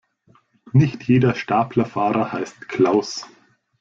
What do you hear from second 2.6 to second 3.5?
Klaus.